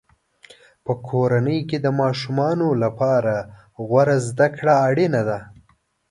[0.85, 3.33] په کورنۍ کې د ماشومانو لپاره
[3.87, 5.39] غوره زده کړه اړینه ده.